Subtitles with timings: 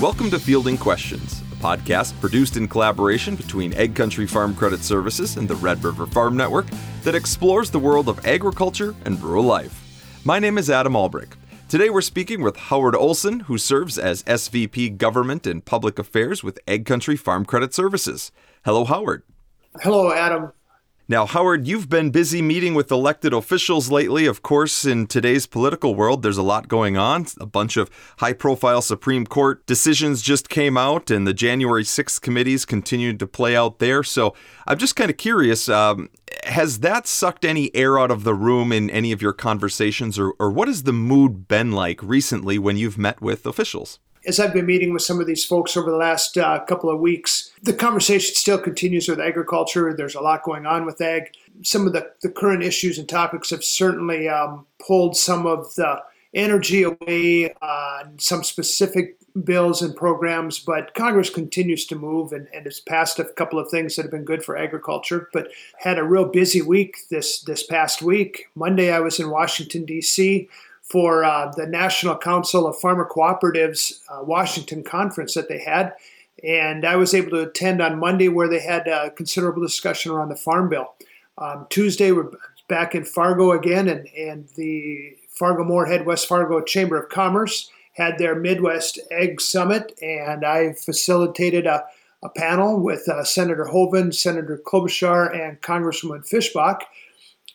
[0.00, 5.48] Welcome to Fielding Questions, a podcast produced in collaboration between AgCountry Farm Credit Services and
[5.48, 6.66] the Red River Farm Network
[7.02, 10.22] that explores the world of agriculture and rural life.
[10.24, 11.32] My name is Adam Albrick.
[11.68, 16.60] Today we're speaking with Howard Olson, who serves as SVP Government and Public Affairs with
[16.68, 18.30] AgCountry Farm Credit Services.
[18.64, 19.24] Hello, Howard.
[19.82, 20.52] Hello, Adam.
[21.10, 24.26] Now, Howard, you've been busy meeting with elected officials lately.
[24.26, 27.24] Of course, in today's political world, there's a lot going on.
[27.40, 32.20] A bunch of high profile Supreme Court decisions just came out, and the January 6th
[32.20, 34.02] committees continued to play out there.
[34.02, 34.34] So
[34.66, 36.10] I'm just kind of curious um,
[36.44, 40.34] has that sucked any air out of the room in any of your conversations, or,
[40.38, 43.98] or what has the mood been like recently when you've met with officials?
[44.26, 47.00] as I've been meeting with some of these folks over the last uh, couple of
[47.00, 49.92] weeks, the conversation still continues with agriculture.
[49.94, 51.30] There's a lot going on with ag.
[51.62, 56.02] Some of the, the current issues and topics have certainly um, pulled some of the
[56.34, 62.64] energy away on some specific bills and programs, but Congress continues to move and, and
[62.64, 65.28] has passed a couple of things that have been good for agriculture.
[65.32, 68.46] But had a real busy week this this past week.
[68.54, 70.48] Monday I was in Washington D.C
[70.88, 75.92] for uh, the National Council of Farmer Cooperatives uh, Washington conference that they had.
[76.44, 80.28] And I was able to attend on Monday where they had a considerable discussion around
[80.28, 80.94] the Farm Bill.
[81.36, 82.30] Um, Tuesday, we're
[82.68, 88.18] back in Fargo again, and, and the Fargo Moorhead West Fargo Chamber of Commerce had
[88.18, 91.84] their Midwest Ag Summit, and I facilitated a,
[92.22, 96.82] a panel with uh, Senator Hoeven, Senator Klobuchar, and Congresswoman Fischbach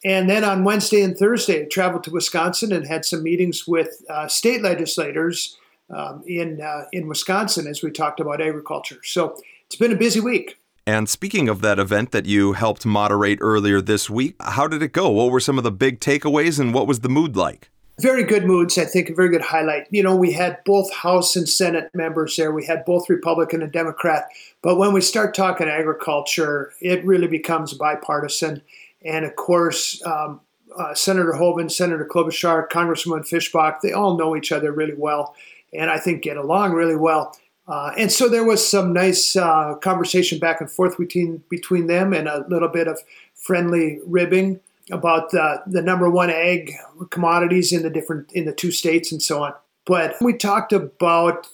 [0.05, 4.03] and then on Wednesday and Thursday, I traveled to Wisconsin and had some meetings with
[4.09, 5.57] uh, state legislators
[5.93, 8.99] um, in uh, in Wisconsin as we talked about agriculture.
[9.03, 10.57] So it's been a busy week.
[10.85, 14.91] And speaking of that event that you helped moderate earlier this week, how did it
[14.91, 15.09] go?
[15.09, 17.69] What were some of the big takeaways and what was the mood like?
[18.01, 19.87] Very good moods, I think, a very good highlight.
[19.91, 22.51] You know, we had both House and Senate members there.
[22.51, 24.27] We had both Republican and Democrat.
[24.61, 28.61] But when we start talking agriculture, it really becomes bipartisan.
[29.05, 30.41] And of course, um,
[30.75, 35.35] uh, Senator Hoeven, Senator Klobuchar, Congresswoman Fischbach, they all know each other really well
[35.77, 37.35] and I think get along really well.
[37.67, 42.13] Uh, and so there was some nice uh, conversation back and forth between between them
[42.13, 42.99] and a little bit of
[43.35, 44.59] friendly ribbing
[44.91, 46.73] about the, the number one ag
[47.09, 49.53] commodities in the different in the two states and so on.
[49.85, 51.47] But we talked about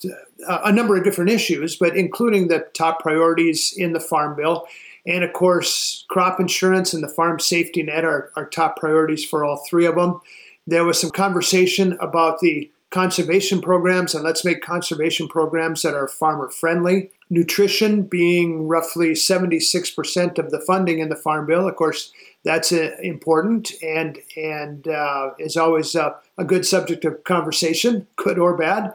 [0.47, 4.67] uh, a number of different issues, but including the top priorities in the Farm Bill
[5.05, 9.43] and of course, crop insurance and the farm safety net are, are top priorities for
[9.43, 10.19] all three of them.
[10.67, 16.07] There was some conversation about the conservation programs, and let's make conservation programs that are
[16.07, 17.11] farmer friendly.
[17.29, 21.67] Nutrition being roughly 76% of the funding in the Farm Bill.
[21.67, 22.11] Of course,
[22.43, 28.39] that's uh, important and, and uh, is always uh, a good subject of conversation, good
[28.39, 28.93] or bad.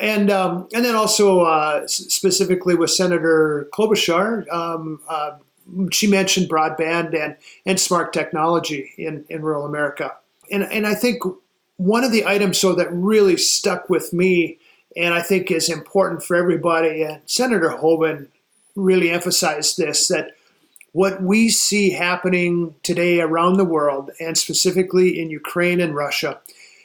[0.00, 5.00] And, um, and then also uh, specifically with Senator Klobuchar, um,
[5.92, 10.16] she mentioned broadband and, and smart technology in, in rural America.
[10.50, 11.22] And, and I think
[11.78, 14.58] one of the items so that really stuck with me
[14.96, 18.28] and I think is important for everybody, and Senator Hoeven
[18.74, 20.32] really emphasized this, that
[20.92, 26.40] what we see happening today around the world, and specifically in Ukraine and Russia,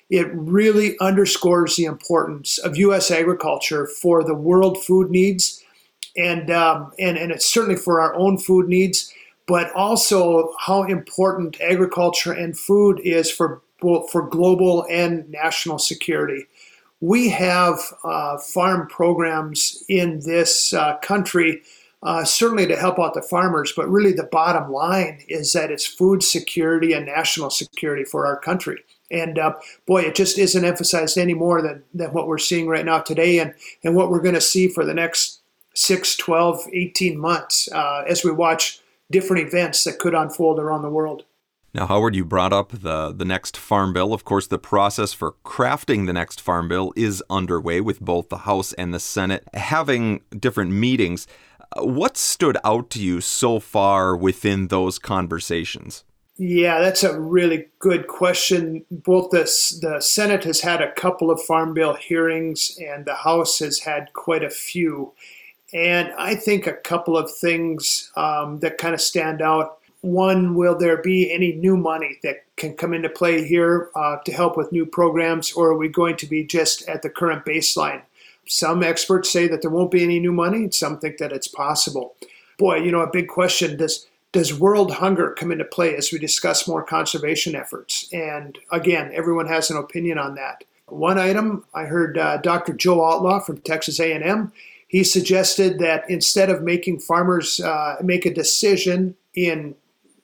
[0.10, 3.10] it really underscores the importance of U.S.
[3.10, 5.64] agriculture for the world food needs
[6.16, 9.14] and um, and and it's certainly for our own food needs,
[9.48, 16.46] but also how important agriculture and food is for both for global and national security.
[17.02, 21.62] We have uh, farm programs in this uh, country.
[22.02, 25.86] Uh, certainly to help out the farmers, but really the bottom line is that it's
[25.86, 28.84] food security and national security for our country.
[29.10, 29.54] And uh,
[29.86, 33.40] boy, it just isn't emphasized any more than, than what we're seeing right now today
[33.40, 33.54] and,
[33.86, 35.40] and what we're going to see for the next
[35.76, 40.90] 6, 12, 18 months uh, as we watch different events that could unfold around the
[40.90, 41.24] world.
[41.76, 44.14] Now, Howard, you brought up the, the next farm bill.
[44.14, 48.40] Of course, the process for crafting the next farm bill is underway with both the
[48.40, 51.26] House and the Senate having different meetings.
[51.76, 56.04] Uh, what stood out to you so far within those conversations?
[56.38, 58.86] Yeah, that's a really good question.
[58.92, 59.44] Both the,
[59.82, 64.14] the Senate has had a couple of farm bill hearings, and the House has had
[64.14, 65.14] quite a few.
[65.74, 69.80] And I think a couple of things um, that kind of stand out.
[70.04, 74.34] One, will there be any new money that can come into play here uh, to
[74.34, 78.02] help with new programs, or are we going to be just at the current baseline?
[78.46, 82.16] Some experts say that there won't be any new money, some think that it's possible.
[82.58, 86.20] Boy, you know, a big question does does world hunger come into play as we
[86.20, 88.10] discuss more conservation efforts?
[88.12, 90.66] And again, everyone has an opinion on that.
[90.88, 92.74] One item I heard uh, Dr.
[92.74, 94.52] Joe Outlaw from Texas A&M.
[94.90, 99.76] He suggested that instead of making farmers uh, make a decision in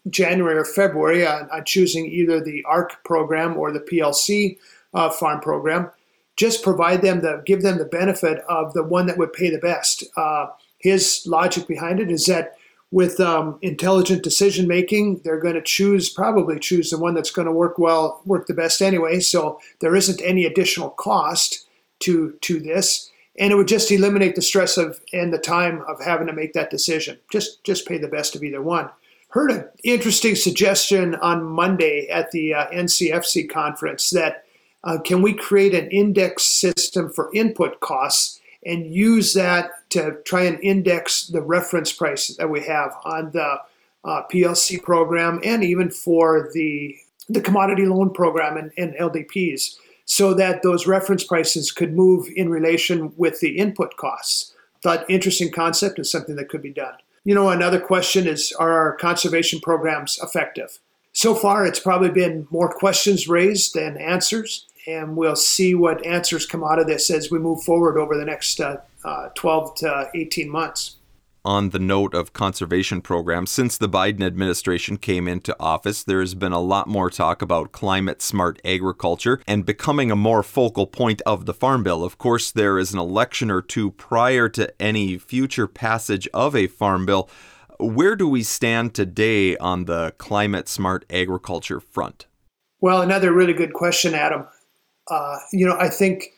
[0.10, 4.58] January or February on, on, choosing either the ARC program or the PLC
[4.94, 5.92] uh, farm program,
[6.36, 9.58] just provide them the give them the benefit of the one that would pay the
[9.58, 10.04] best.
[10.16, 10.48] Uh,
[10.78, 12.56] his logic behind it is that
[12.92, 17.46] with um, intelligent decision making, they're going to choose probably choose the one that's going
[17.46, 19.20] to work well, work the best anyway.
[19.20, 21.68] So there isn't any additional cost
[22.00, 26.02] to to this, and it would just eliminate the stress of and the time of
[26.04, 27.20] having to make that decision.
[27.32, 28.90] Just just pay the best of either one.
[29.30, 34.44] Heard an interesting suggestion on Monday at the uh, NCFC conference that
[34.84, 40.42] uh, can we create an index system for input costs and use that to try
[40.42, 43.58] and index the reference price that we have on the
[44.04, 46.96] uh, PLC program and even for the
[47.32, 52.50] the commodity loan program and, and LDPs so that those reference prices could move in
[52.50, 54.56] relation with the input costs.
[54.82, 56.96] Thought interesting concept and something that could be done.
[57.24, 60.80] You know, another question is are our conservation programs effective?
[61.12, 66.46] So far, it's probably been more questions raised than answers and we'll see what answers
[66.46, 70.10] come out of this as we move forward over the next uh, uh, 12 to
[70.16, 70.96] 18 months.
[71.50, 76.52] On the note of conservation programs, since the Biden administration came into office, there's been
[76.52, 81.48] a lot more talk about climate smart agriculture and becoming a more focal point of
[81.48, 82.04] the Farm Bill.
[82.04, 86.68] Of course, there is an election or two prior to any future passage of a
[86.68, 87.28] Farm Bill.
[87.80, 92.28] Where do we stand today on the climate smart agriculture front?
[92.80, 94.46] Well, another really good question, Adam
[95.10, 96.34] uh, you know, I think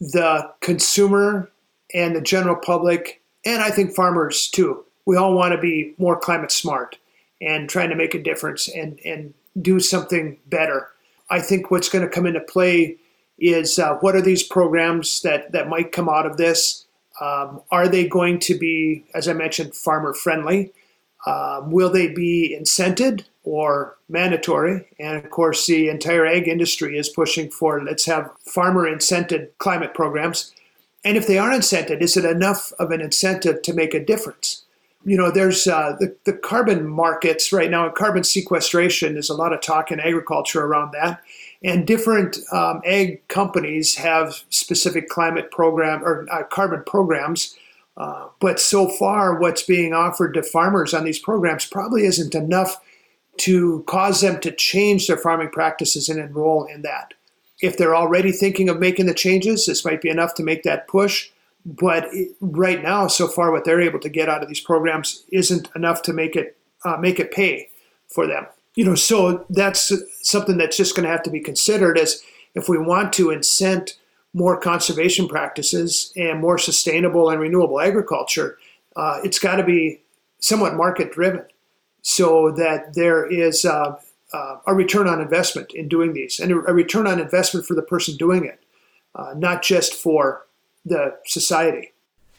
[0.00, 1.50] the consumer
[1.94, 6.18] and the general public, and I think farmers too, we all want to be more
[6.18, 6.98] climate smart
[7.40, 10.88] and trying to make a difference and, and do something better.
[11.30, 12.96] I think what's going to come into play
[13.38, 16.84] is uh, what are these programs that, that might come out of this?
[17.20, 20.72] Um, are they going to be, as I mentioned, farmer friendly?
[21.26, 24.86] Um, will they be incented or mandatory?
[24.98, 29.94] And of course, the entire ag industry is pushing for let's have farmer incented climate
[29.94, 30.52] programs.
[31.04, 34.64] And if they are incented, is it enough of an incentive to make a difference?
[35.04, 39.14] You know, there's uh, the, the carbon markets right now, and carbon sequestration.
[39.14, 41.22] There's a lot of talk in agriculture around that.
[41.62, 47.56] And different um, ag companies have specific climate program or uh, carbon programs
[47.98, 52.80] uh, but so far, what's being offered to farmers on these programs probably isn't enough
[53.38, 57.14] to cause them to change their farming practices and enroll in that.
[57.60, 60.86] If they're already thinking of making the changes, this might be enough to make that
[60.88, 61.30] push.
[61.66, 62.08] But
[62.40, 66.02] right now, so far, what they're able to get out of these programs isn't enough
[66.02, 67.68] to make it uh, make it pay
[68.06, 68.46] for them.
[68.76, 72.22] You know, so that's something that's just going to have to be considered as
[72.54, 73.94] if we want to incent
[74.34, 78.58] more conservation practices and more sustainable and renewable agriculture,
[78.96, 80.00] uh, it's got to be
[80.38, 81.44] somewhat market driven
[82.02, 83.96] so that there is uh,
[84.32, 87.82] uh, a return on investment in doing these and a, return on investment for the
[87.82, 88.64] person doing it,
[89.14, 90.46] uh, not just for
[90.84, 91.92] the society.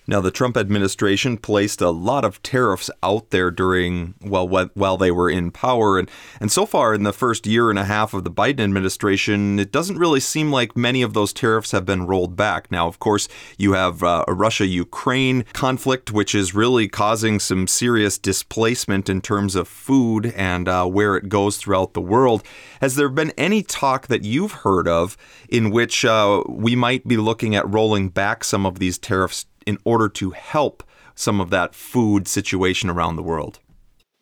[0.09, 5.11] Now, the Trump administration placed a lot of tariffs out there during, well, while they
[5.11, 5.99] were in power.
[5.99, 6.09] And,
[6.41, 9.71] and so far, in the first year and a half of the Biden administration, it
[9.71, 12.71] doesn't really seem like many of those tariffs have been rolled back.
[12.71, 13.27] Now, of course,
[13.59, 19.21] you have uh, a Russia Ukraine conflict, which is really causing some serious displacement in
[19.21, 22.41] terms of food and uh, where it goes throughout the world.
[22.81, 25.15] Has there been any talk that you've heard of
[25.49, 29.77] in which uh, we might be looking at rolling back some of these tariffs in
[29.83, 30.83] order to help
[31.15, 33.59] some of that food situation around the world?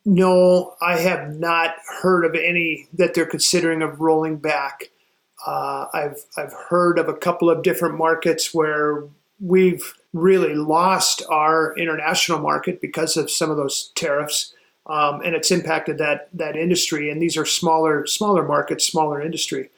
[0.06, 4.86] No, I have not heard of any that they're considering of rolling back.
[5.46, 9.03] Uh, I've I've heard of a couple of different markets where
[9.39, 14.53] we've really lost our international market because of some of those tariffs,
[14.88, 17.12] um, and it's impacted that that industry.
[17.12, 19.70] And these are smaller smaller markets, smaller industry.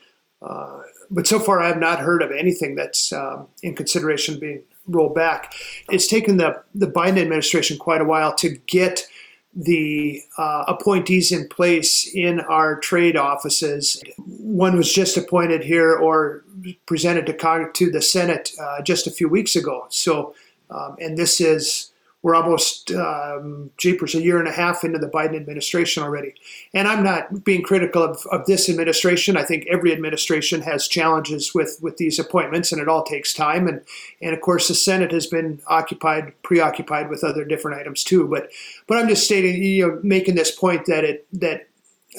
[0.42, 4.62] Uh, but so far, I have not heard of anything that's um, in consideration being
[4.90, 5.54] roll back.
[5.90, 9.08] It's taken the, the Biden administration quite a while to get
[9.56, 14.02] the uh, appointees in place in our trade offices.
[14.18, 16.44] One was just appointed here or
[16.86, 19.88] presented to, to the Senate uh, just a few weeks ago.
[19.90, 20.36] So,
[20.70, 21.89] um, and this is
[22.22, 26.34] we're almost um, jeepers a year and a half into the Biden administration already.
[26.74, 29.38] And I'm not being critical of, of this administration.
[29.38, 33.68] I think every administration has challenges with, with these appointments, and it all takes time.
[33.68, 33.82] And
[34.22, 38.28] and of course, the Senate has been occupied, preoccupied with other different items too.
[38.28, 38.50] But
[38.88, 41.68] but I'm just stating, you know, making this point that it that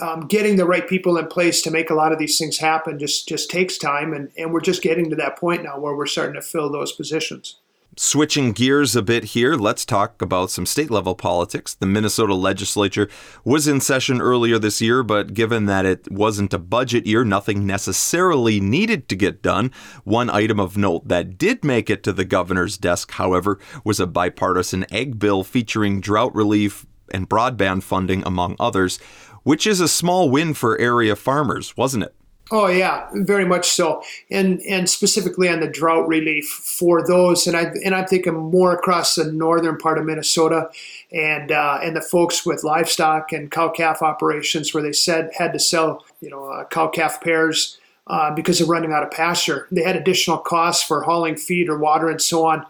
[0.00, 2.98] um, getting the right people in place to make a lot of these things happen
[2.98, 6.06] just just takes time, and, and we're just getting to that point now where we're
[6.06, 7.56] starting to fill those positions.
[7.96, 11.74] Switching gears a bit here, let's talk about some state level politics.
[11.74, 13.08] The Minnesota legislature
[13.44, 17.66] was in session earlier this year, but given that it wasn't a budget year, nothing
[17.66, 19.72] necessarily needed to get done.
[20.04, 24.06] One item of note that did make it to the governor's desk, however, was a
[24.06, 28.98] bipartisan ag bill featuring drought relief and broadband funding, among others,
[29.42, 32.14] which is a small win for area farmers, wasn't it?
[32.52, 37.56] Oh yeah, very much so, and and specifically on the drought relief for those, and
[37.56, 40.68] I and I'm thinking more across the northern part of Minnesota,
[41.12, 45.52] and uh, and the folks with livestock and cow calf operations where they said had
[45.52, 47.78] to sell you know uh, cow calf pairs
[48.08, 49.68] uh, because of running out of pasture.
[49.70, 52.66] They had additional costs for hauling feed or water and so on.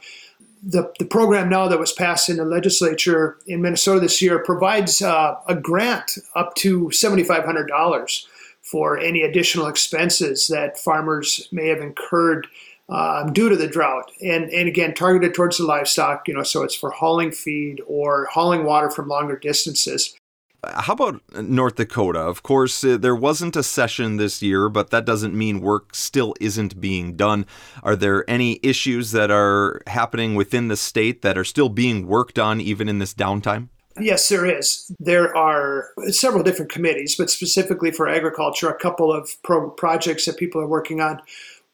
[0.62, 5.00] The, the program now that was passed in the legislature in Minnesota this year provides
[5.00, 8.26] uh, a grant up to $7,500
[8.62, 12.46] for any additional expenses that farmers may have incurred
[12.88, 14.10] um, due to the drought.
[14.20, 18.26] And, and again, targeted towards the livestock, you know, so it's for hauling feed or
[18.26, 20.16] hauling water from longer distances.
[20.62, 22.18] How about North Dakota?
[22.18, 26.34] Of course, uh, there wasn't a session this year, but that doesn't mean work still
[26.38, 27.46] isn't being done.
[27.82, 32.38] Are there any issues that are happening within the state that are still being worked
[32.38, 33.68] on even in this downtime?
[34.00, 34.90] Yes, there is.
[34.98, 40.36] There are several different committees, but specifically for agriculture, a couple of pro- projects that
[40.36, 41.20] people are working on.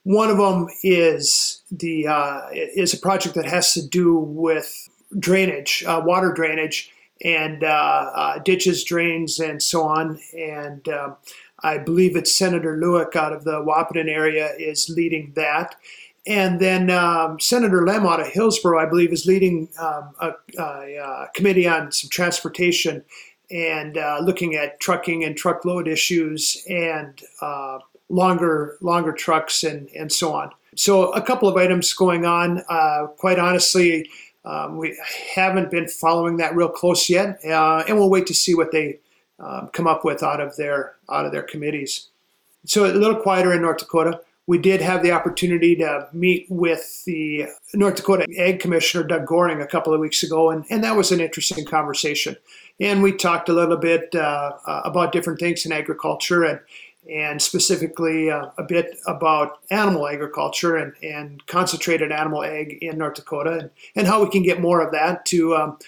[0.04, 5.82] One of them is the uh, is a project that has to do with drainage,
[5.86, 6.92] uh, water drainage,
[7.24, 10.20] and uh, uh ditches, drains, and so on.
[10.36, 11.16] And um,
[11.60, 15.74] I believe it's Senator Luick out of the Wahpeton area is leading that.
[16.26, 20.62] And then um, Senator Lem out of Hillsboro, I believe, is leading um, a, a,
[20.62, 23.04] a, uh, committee on some transportation
[23.50, 27.78] and uh, looking at trucking and truckload issues and uh,
[28.08, 30.50] longer longer trucks and, and so on.
[30.74, 32.62] So a couple of items going on.
[32.68, 34.10] Uh, quite honestly,
[34.44, 34.98] um, we
[35.34, 38.98] haven't been following that real close yet, uh, and we'll wait to see what they
[39.38, 42.08] um, come up with out of their out of their committees.
[42.64, 47.04] So a little quieter in North Dakota we did have the opportunity to meet with
[47.04, 50.96] the North Dakota Ag Commissioner, Doug Goehring, a couple of weeks ago, and, and that
[50.96, 52.36] was an interesting conversation.
[52.80, 56.60] And we talked a little bit uh, uh, about different things in agriculture and,
[57.10, 63.14] and specifically uh, a bit about animal agriculture and, and concentrated animal ag in North
[63.14, 65.78] Dakota and, and how we can get more of that to um,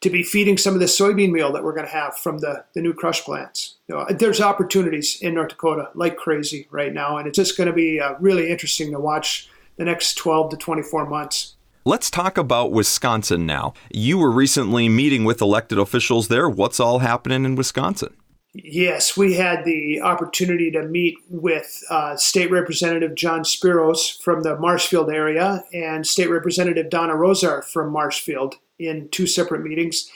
[0.00, 2.64] to be feeding some of the soybean meal that we're going to have from the,
[2.74, 3.76] the new crush plants.
[3.88, 7.68] You know, there's opportunities in North Dakota like crazy right now, and it's just going
[7.68, 11.56] to be uh, really interesting to watch the next 12 to 24 months.
[11.84, 13.72] Let's talk about Wisconsin now.
[13.92, 16.48] You were recently meeting with elected officials there.
[16.48, 18.14] What's all happening in Wisconsin?
[18.52, 24.58] Yes, we had the opportunity to meet with uh, State Representative John Spiros from the
[24.58, 30.10] Marshfield area and State Representative Donna Rozar from Marshfield in two separate meetings.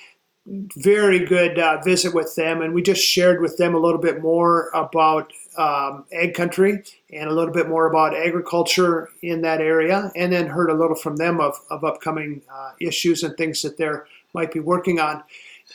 [0.76, 4.22] Very good uh, visit with them, and we just shared with them a little bit
[4.22, 10.10] more about um, ag country and a little bit more about agriculture in that area,
[10.16, 13.76] and then heard a little from them of, of upcoming uh, issues and things that
[13.76, 13.90] they
[14.32, 15.22] might be working on.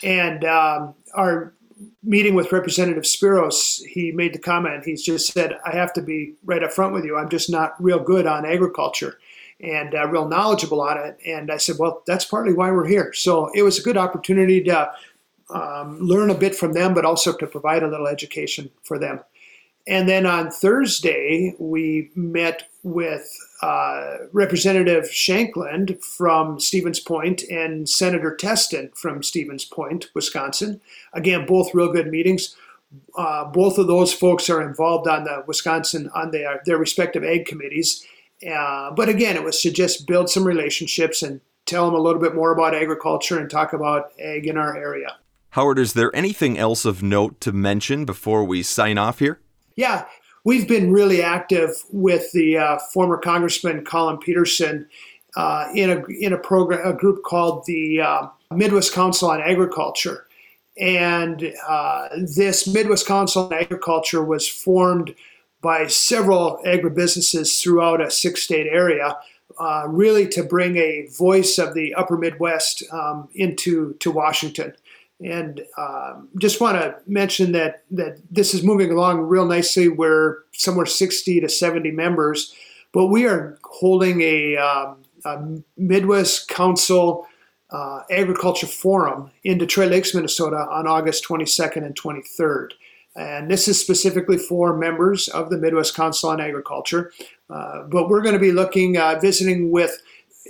[0.03, 1.53] And um, our
[2.03, 4.83] meeting with Representative Spiros, he made the comment.
[4.83, 7.17] He's just said, "I have to be right up front with you.
[7.17, 9.19] I'm just not real good on agriculture."
[9.61, 11.17] And uh, real knowledgeable on it.
[11.25, 13.13] And I said, well, that's partly why we're here.
[13.13, 14.91] So it was a good opportunity to
[15.49, 19.21] um, learn a bit from them, but also to provide a little education for them.
[19.87, 23.29] And then on Thursday, we met with
[23.61, 30.81] uh, Representative Shankland from Stevens Point and Senator Testin from Stevens Point, Wisconsin.
[31.13, 32.55] Again, both real good meetings.
[33.15, 37.45] Uh, both of those folks are involved on the Wisconsin on their, their respective ag
[37.45, 38.05] committees,
[38.49, 42.21] uh, but again, it was to just build some relationships and tell them a little
[42.21, 45.17] bit more about agriculture and talk about ag in our area.
[45.51, 49.39] Howard, is there anything else of note to mention before we sign off here?
[49.75, 50.05] Yeah,
[50.43, 54.87] we've been really active with the uh, former Congressman Collin Peterson
[55.35, 60.27] uh, in a in a program, a group called the uh, Midwest Council on Agriculture,
[60.79, 65.15] and uh, this Midwest Council on Agriculture was formed
[65.65, 69.17] by several agribusinesses throughout a six state area,
[69.59, 74.75] uh, really to bring a voice of the upper Midwest um, into to Washington.
[75.19, 79.87] And um, just want to mention that, that this is moving along real nicely.
[79.87, 82.53] We're somewhere 60 to 70 members,
[82.91, 87.25] but we are holding a, um, a Midwest Council
[87.71, 92.73] uh, Agriculture Forum in Detroit Lakes, Minnesota on August 22nd and 23rd.
[93.15, 97.11] And this is specifically for members of the Midwest Council on Agriculture.
[97.49, 100.01] Uh, but we're going to be looking, uh, visiting with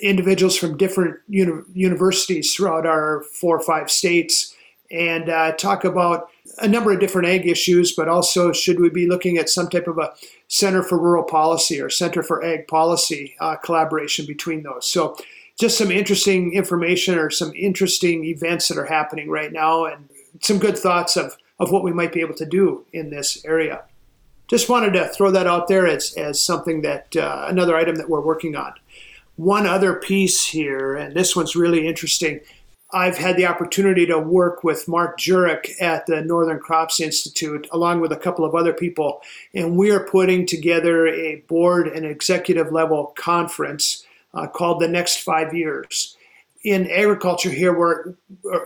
[0.01, 4.55] individuals from different uni- universities throughout our four or five states
[4.91, 6.29] and uh, talk about
[6.59, 9.87] a number of different ag issues, but also should we be looking at some type
[9.87, 10.13] of a
[10.47, 14.89] Center for Rural Policy or Center for Ag Policy uh, collaboration between those.
[14.89, 15.17] So,
[15.57, 20.09] just some interesting information or some interesting events that are happening right now, and
[20.41, 23.83] some good thoughts of, of what we might be able to do in this area.
[24.47, 28.09] Just wanted to throw that out there as, as something that uh, another item that
[28.09, 28.73] we're working on.
[29.37, 32.41] One other piece here, and this one's really interesting.
[32.93, 37.99] I've had the opportunity to work with Mark Jirik at the Northern Crops Institute, along
[37.99, 39.21] with a couple of other people,
[39.53, 45.17] and we are putting together a board and executive level conference uh, called The Next
[45.17, 46.14] Five Years.
[46.65, 48.15] In agriculture here, we're,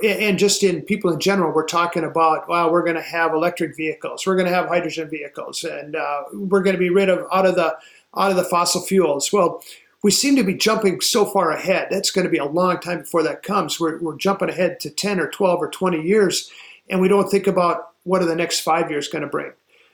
[0.01, 3.75] and just in people in general, we're talking about, well, we're going to have electric
[3.75, 7.27] vehicles, we're going to have hydrogen vehicles, and uh, we're going to be rid of
[7.33, 7.77] out of the
[8.15, 9.33] out of the fossil fuels.
[9.33, 9.61] Well,
[10.01, 11.89] we seem to be jumping so far ahead.
[11.91, 13.81] That's going to be a long time before that comes.
[13.81, 16.49] We're, we're jumping ahead to 10 or 12 or 20 years,
[16.89, 19.51] and we don't think about what are the next five years going to bring.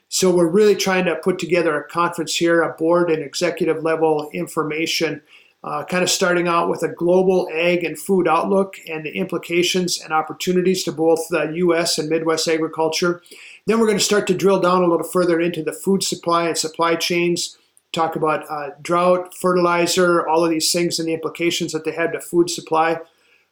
[0.08, 4.30] So we're really trying to put together a conference here, a board and executive level
[4.32, 5.20] information,
[5.64, 10.00] uh, kind of starting out with a global ag and food outlook and the implications
[10.00, 11.98] and opportunities to both the U.S.
[11.98, 13.22] and Midwest agriculture.
[13.66, 16.46] Then we're going to start to drill down a little further into the food supply
[16.46, 17.56] and supply chains
[17.96, 22.12] talk about uh, drought, fertilizer, all of these things and the implications that they have
[22.12, 22.98] to food supply.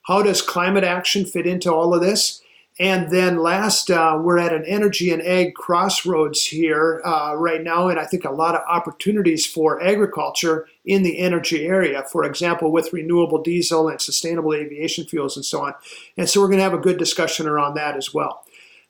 [0.03, 2.43] How does climate action fit into all of this?
[2.81, 7.87] And then last, uh, we're at an energy and ag crossroads here uh, right now,
[7.87, 12.73] and I think a lot of opportunities for agriculture in the energy area, for example,
[12.73, 15.75] with renewable diesel and sustainable aviation fuels and so on.
[16.17, 18.45] And so we're going to have a good discussion around that as well.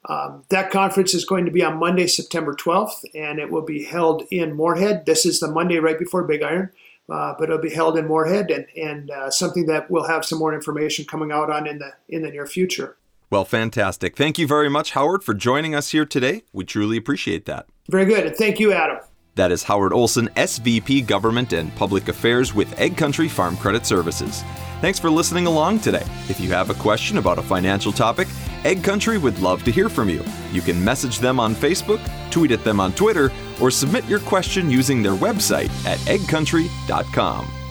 [0.07, 3.85] Um, that conference is going to be on Monday, September 12th, and it will be
[3.85, 5.05] held in Moorhead.
[5.05, 6.71] This is the Monday right before Big Iron,
[7.11, 10.39] uh, but it'll be held in Moorhead, and, and uh, something that we'll have some
[10.39, 12.97] more information coming out on in the in the near future.
[13.35, 14.17] Well, fantastic.
[14.17, 16.45] Thank you very much, Howard, for joining us here today.
[16.53, 17.67] We truly appreciate that.
[17.91, 18.99] Very good, thank you, Adam.
[19.35, 24.45] That is Howard Olson, SVP Government and Public Affairs with AgCountry Farm Credit Services.
[24.81, 26.07] Thanks for listening along today.
[26.29, 28.29] If you have a question about a financial topic,
[28.63, 30.23] AgCountry would love to hear from you.
[30.53, 31.99] You can message them on Facebook,
[32.31, 37.64] tweet at them on Twitter, or submit your question using their website at agcountry.com.